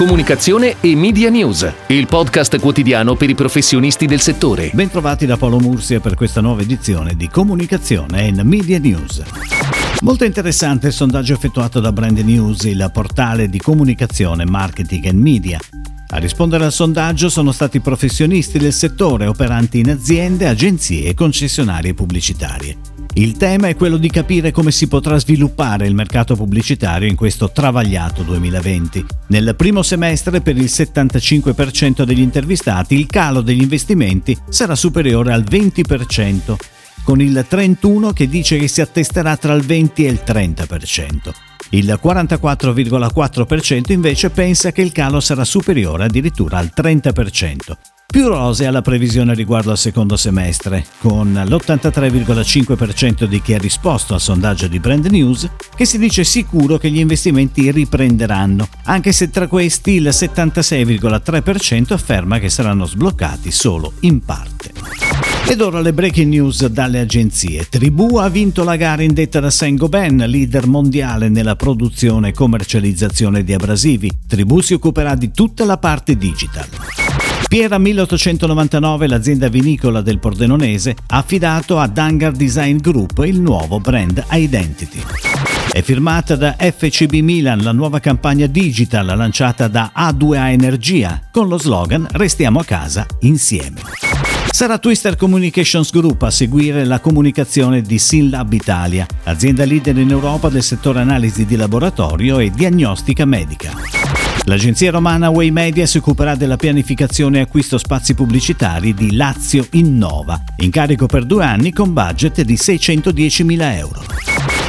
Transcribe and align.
Comunicazione 0.00 0.76
e 0.80 0.96
Media 0.96 1.28
News, 1.28 1.70
il 1.88 2.06
podcast 2.06 2.58
quotidiano 2.58 3.16
per 3.16 3.28
i 3.28 3.34
professionisti 3.34 4.06
del 4.06 4.20
settore. 4.20 4.70
Bentrovati 4.72 5.26
da 5.26 5.36
Paolo 5.36 5.58
Mursia 5.58 6.00
per 6.00 6.14
questa 6.14 6.40
nuova 6.40 6.62
edizione 6.62 7.14
di 7.16 7.28
Comunicazione 7.28 8.28
e 8.28 8.42
Media 8.42 8.78
News. 8.78 9.22
Molto 10.00 10.24
interessante 10.24 10.86
il 10.86 10.94
sondaggio 10.94 11.34
effettuato 11.34 11.80
da 11.80 11.92
Brand 11.92 12.16
News, 12.16 12.62
il 12.62 12.88
portale 12.90 13.50
di 13.50 13.58
comunicazione, 13.58 14.46
marketing 14.46 15.04
e 15.04 15.12
media. 15.12 15.58
A 16.12 16.16
rispondere 16.16 16.64
al 16.64 16.72
sondaggio 16.72 17.28
sono 17.28 17.52
stati 17.52 17.80
professionisti 17.80 18.58
del 18.58 18.72
settore 18.72 19.26
operanti 19.26 19.80
in 19.80 19.90
aziende, 19.90 20.48
agenzie 20.48 21.10
e 21.10 21.14
concessionarie 21.14 21.92
pubblicitarie. 21.92 22.74
Il 23.14 23.36
tema 23.36 23.66
è 23.66 23.74
quello 23.74 23.96
di 23.96 24.08
capire 24.08 24.52
come 24.52 24.70
si 24.70 24.86
potrà 24.86 25.18
sviluppare 25.18 25.86
il 25.86 25.94
mercato 25.94 26.36
pubblicitario 26.36 27.08
in 27.08 27.16
questo 27.16 27.50
travagliato 27.50 28.22
2020. 28.22 29.04
Nel 29.28 29.54
primo 29.56 29.82
semestre 29.82 30.40
per 30.40 30.56
il 30.56 30.66
75% 30.66 32.04
degli 32.04 32.20
intervistati 32.20 32.94
il 32.94 33.06
calo 33.06 33.40
degli 33.40 33.62
investimenti 33.62 34.36
sarà 34.48 34.76
superiore 34.76 35.32
al 35.32 35.42
20%, 35.42 36.54
con 37.02 37.20
il 37.20 37.44
31% 37.50 38.12
che 38.12 38.28
dice 38.28 38.56
che 38.58 38.68
si 38.68 38.80
attesterà 38.80 39.36
tra 39.36 39.54
il 39.54 39.62
20 39.62 40.06
e 40.06 40.08
il 40.08 40.22
30%. 40.24 41.32
Il 41.70 41.98
44,4% 42.02 43.92
invece 43.92 44.30
pensa 44.30 44.70
che 44.70 44.82
il 44.82 44.92
calo 44.92 45.18
sarà 45.18 45.44
superiore 45.44 46.04
addirittura 46.04 46.58
al 46.58 46.70
30%. 46.74 47.56
Più 48.10 48.26
rosea 48.26 48.72
la 48.72 48.82
previsione 48.82 49.34
riguardo 49.34 49.70
al 49.70 49.78
secondo 49.78 50.16
semestre, 50.16 50.84
con 50.98 51.32
l'83,5% 51.32 53.22
di 53.22 53.40
chi 53.40 53.54
ha 53.54 53.58
risposto 53.58 54.14
al 54.14 54.20
sondaggio 54.20 54.66
di 54.66 54.80
Brand 54.80 55.06
News 55.06 55.48
che 55.76 55.84
si 55.84 55.96
dice 55.96 56.24
sicuro 56.24 56.76
che 56.76 56.90
gli 56.90 56.98
investimenti 56.98 57.70
riprenderanno, 57.70 58.66
anche 58.86 59.12
se 59.12 59.30
tra 59.30 59.46
questi 59.46 59.92
il 59.92 60.08
76,3% 60.08 61.92
afferma 61.92 62.40
che 62.40 62.48
saranno 62.48 62.84
sbloccati 62.84 63.52
solo 63.52 63.92
in 64.00 64.24
parte. 64.24 64.72
Ed 65.48 65.60
ora 65.60 65.80
le 65.80 65.92
breaking 65.92 66.32
news 66.32 66.66
dalle 66.66 66.98
agenzie. 66.98 67.68
Tribù 67.68 68.16
ha 68.16 68.28
vinto 68.28 68.64
la 68.64 68.74
gara 68.74 69.02
indetta 69.02 69.38
da 69.38 69.50
Saint-Gobain, 69.50 70.16
leader 70.26 70.66
mondiale 70.66 71.28
nella 71.28 71.54
produzione 71.54 72.28
e 72.28 72.32
commercializzazione 72.32 73.44
di 73.44 73.52
abrasivi. 73.52 74.10
Tribù 74.26 74.60
si 74.60 74.74
occuperà 74.74 75.14
di 75.14 75.30
tutta 75.30 75.64
la 75.64 75.78
parte 75.78 76.16
digital. 76.16 76.68
Piera 77.48 77.78
1899, 77.78 79.06
l'azienda 79.08 79.48
vinicola 79.48 80.00
del 80.00 80.18
Pordenonese, 80.18 80.96
ha 81.08 81.18
affidato 81.18 81.78
a 81.78 81.86
Dangar 81.86 82.32
Design 82.32 82.76
Group 82.78 83.22
il 83.24 83.40
nuovo 83.40 83.80
brand 83.80 84.24
Identity. 84.30 85.02
È 85.72 85.82
firmata 85.82 86.36
da 86.36 86.56
FCB 86.58 87.14
Milan 87.14 87.62
la 87.62 87.72
nuova 87.72 88.00
campagna 88.00 88.46
digital 88.46 89.06
lanciata 89.06 89.68
da 89.68 89.92
A2A 89.96 90.50
Energia 90.50 91.20
con 91.30 91.46
lo 91.48 91.58
slogan 91.58 92.06
Restiamo 92.10 92.58
a 92.58 92.64
casa 92.64 93.06
insieme. 93.20 93.80
Sarà 94.50 94.78
Twister 94.78 95.16
Communications 95.16 95.90
Group 95.92 96.22
a 96.22 96.30
seguire 96.30 96.84
la 96.84 96.98
comunicazione 96.98 97.82
di 97.82 97.98
SynLab 97.98 98.52
Italia, 98.52 99.06
azienda 99.24 99.64
leader 99.64 99.96
in 99.96 100.10
Europa 100.10 100.48
del 100.48 100.62
settore 100.62 101.00
analisi 101.00 101.46
di 101.46 101.56
laboratorio 101.56 102.40
e 102.40 102.50
diagnostica 102.50 103.24
medica. 103.24 103.72
L'agenzia 104.50 104.90
romana 104.90 105.30
Way 105.30 105.50
Media 105.50 105.86
si 105.86 105.98
occuperà 105.98 106.34
della 106.34 106.56
pianificazione 106.56 107.38
e 107.38 107.42
acquisto 107.42 107.78
spazi 107.78 108.14
pubblicitari 108.14 108.94
di 108.94 109.14
Lazio 109.14 109.64
Innova, 109.74 110.42
incarico 110.56 111.06
per 111.06 111.24
due 111.24 111.44
anni 111.44 111.72
con 111.72 111.92
budget 111.92 112.42
di 112.42 112.54
610.000 112.54 113.76
euro. 113.76 114.02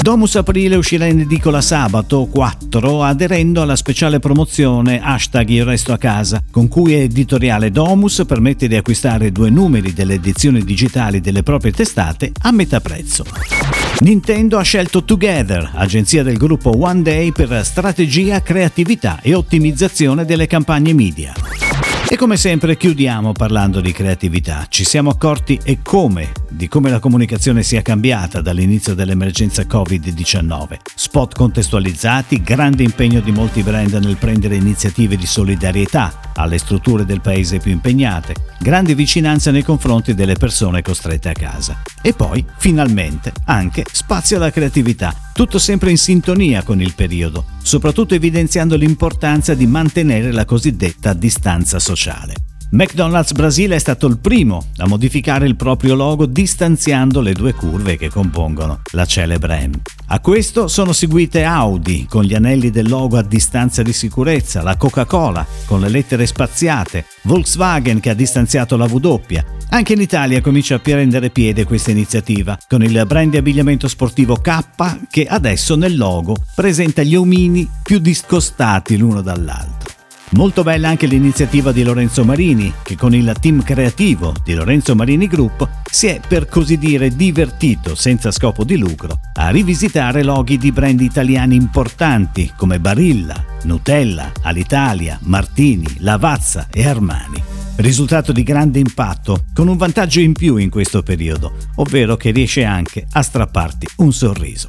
Domus 0.00 0.36
Aprile 0.36 0.76
uscirà 0.76 1.04
in 1.04 1.20
edicola 1.20 1.60
sabato 1.60 2.24
4 2.24 3.02
aderendo 3.02 3.60
alla 3.60 3.76
speciale 3.76 4.18
promozione 4.18 4.98
hashtag 4.98 5.46
Io 5.50 5.64
resto 5.64 5.92
a 5.92 5.98
casa, 5.98 6.42
con 6.50 6.68
cui 6.68 6.94
editoriale 6.94 7.70
Domus 7.70 8.24
permette 8.26 8.68
di 8.68 8.76
acquistare 8.76 9.30
due 9.30 9.50
numeri 9.50 9.92
delle 9.92 10.14
edizioni 10.14 10.64
digitali 10.64 11.20
delle 11.20 11.42
proprie 11.42 11.72
testate 11.72 12.32
a 12.44 12.50
metà 12.50 12.80
prezzo. 12.80 13.24
Nintendo 13.98 14.58
ha 14.58 14.62
scelto 14.62 15.04
Together, 15.04 15.70
agenzia 15.74 16.22
del 16.22 16.36
gruppo 16.36 16.70
One 16.78 17.00
Day 17.00 17.32
per 17.32 17.64
strategia, 17.64 18.42
creatività 18.42 19.20
e 19.22 19.34
ottimizzazione 19.34 20.26
delle 20.26 20.46
campagne 20.46 20.92
media. 20.92 21.32
E 22.08 22.16
come 22.16 22.36
sempre 22.36 22.76
chiudiamo 22.76 23.32
parlando 23.32 23.80
di 23.80 23.92
creatività. 23.92 24.66
Ci 24.68 24.84
siamo 24.84 25.08
accorti 25.08 25.58
e 25.62 25.78
come 25.82 26.30
di 26.48 26.68
come 26.68 26.90
la 26.90 27.00
comunicazione 27.00 27.62
sia 27.62 27.80
cambiata 27.80 28.42
dall'inizio 28.42 28.94
dell'emergenza 28.94 29.62
Covid-19. 29.62 30.76
Spot 30.94 31.34
contestualizzati, 31.34 32.42
grande 32.42 32.82
impegno 32.82 33.20
di 33.20 33.32
molti 33.32 33.62
brand 33.62 33.94
nel 33.94 34.16
prendere 34.16 34.56
iniziative 34.56 35.16
di 35.16 35.26
solidarietà 35.26 36.25
alle 36.36 36.58
strutture 36.58 37.04
del 37.04 37.20
paese 37.20 37.58
più 37.58 37.72
impegnate, 37.72 38.34
grande 38.58 38.94
vicinanza 38.94 39.50
nei 39.50 39.62
confronti 39.62 40.14
delle 40.14 40.34
persone 40.34 40.82
costrette 40.82 41.28
a 41.28 41.32
casa. 41.32 41.82
E 42.00 42.12
poi, 42.12 42.44
finalmente, 42.58 43.32
anche 43.44 43.84
spazio 43.90 44.36
alla 44.36 44.50
creatività, 44.50 45.14
tutto 45.32 45.58
sempre 45.58 45.90
in 45.90 45.98
sintonia 45.98 46.62
con 46.62 46.80
il 46.80 46.94
periodo, 46.94 47.44
soprattutto 47.62 48.14
evidenziando 48.14 48.76
l'importanza 48.76 49.54
di 49.54 49.66
mantenere 49.66 50.32
la 50.32 50.44
cosiddetta 50.44 51.12
distanza 51.12 51.78
sociale. 51.78 52.55
McDonald's 52.70 53.32
Brasile 53.32 53.76
è 53.76 53.78
stato 53.78 54.08
il 54.08 54.18
primo 54.18 54.66
a 54.78 54.88
modificare 54.88 55.46
il 55.46 55.54
proprio 55.54 55.94
logo 55.94 56.26
distanziando 56.26 57.20
le 57.20 57.32
due 57.32 57.54
curve 57.54 57.96
che 57.96 58.10
compongono 58.10 58.80
la 58.92 59.04
celebre 59.04 59.68
M. 59.68 59.72
A 60.08 60.18
questo 60.18 60.66
sono 60.66 60.92
seguite 60.92 61.44
Audi 61.44 62.06
con 62.08 62.24
gli 62.24 62.34
anelli 62.34 62.70
del 62.70 62.88
logo 62.88 63.18
a 63.18 63.22
distanza 63.22 63.82
di 63.82 63.92
sicurezza, 63.92 64.62
la 64.62 64.76
Coca-Cola 64.76 65.46
con 65.64 65.80
le 65.80 65.88
lettere 65.88 66.26
spaziate, 66.26 67.06
Volkswagen 67.22 68.00
che 68.00 68.10
ha 68.10 68.14
distanziato 68.14 68.76
la 68.76 68.86
W. 68.86 69.20
Anche 69.70 69.92
in 69.92 70.00
Italia 70.00 70.40
comincia 70.40 70.74
a 70.76 70.80
prendere 70.80 71.30
piede 71.30 71.64
questa 71.64 71.92
iniziativa, 71.92 72.58
con 72.68 72.82
il 72.82 73.04
brand 73.06 73.30
di 73.30 73.36
abbigliamento 73.36 73.86
sportivo 73.86 74.36
K 74.36 75.06
che 75.08 75.26
adesso 75.26 75.76
nel 75.76 75.96
logo 75.96 76.36
presenta 76.54 77.02
gli 77.02 77.14
omini 77.14 77.68
più 77.82 77.98
discostati 77.98 78.96
l'uno 78.96 79.22
dall'altro. 79.22 79.75
Molto 80.36 80.62
bella 80.62 80.90
anche 80.90 81.06
l'iniziativa 81.06 81.72
di 81.72 81.82
Lorenzo 81.82 82.22
Marini, 82.22 82.70
che 82.82 82.94
con 82.94 83.14
il 83.14 83.34
team 83.40 83.62
creativo 83.62 84.34
di 84.44 84.52
Lorenzo 84.52 84.94
Marini 84.94 85.28
Group 85.28 85.66
si 85.90 86.08
è 86.08 86.20
per 86.28 86.46
così 86.46 86.76
dire 86.76 87.16
divertito 87.16 87.94
senza 87.94 88.30
scopo 88.30 88.62
di 88.62 88.76
lucro 88.76 89.18
a 89.32 89.48
rivisitare 89.48 90.22
loghi 90.22 90.58
di 90.58 90.72
brand 90.72 91.00
italiani 91.00 91.54
importanti 91.54 92.52
come 92.54 92.78
Barilla, 92.78 93.42
Nutella, 93.62 94.30
Alitalia, 94.42 95.18
Martini, 95.22 95.86
Lavazza 96.00 96.68
e 96.70 96.86
Armani. 96.86 97.42
Risultato 97.76 98.32
di 98.32 98.42
grande 98.42 98.78
impatto, 98.78 99.46
con 99.54 99.68
un 99.68 99.78
vantaggio 99.78 100.20
in 100.20 100.34
più 100.34 100.58
in 100.58 100.68
questo 100.68 101.02
periodo, 101.02 101.54
ovvero 101.76 102.16
che 102.16 102.30
riesce 102.30 102.62
anche 102.62 103.06
a 103.10 103.22
strapparti 103.22 103.88
un 103.96 104.12
sorriso. 104.12 104.68